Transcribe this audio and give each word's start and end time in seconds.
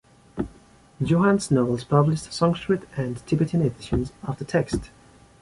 Johannes 1.03 1.51
Nobel 1.51 1.77
published 1.87 2.33
Sanskrit 2.33 2.89
and 2.97 3.23
Tibetan 3.27 3.61
editions 3.61 4.11
of 4.23 4.39
the 4.39 4.45
text. 4.45 4.89